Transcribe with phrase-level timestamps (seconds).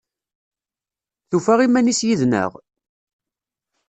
[1.29, 2.51] Tufa iman-is yid-neɣ?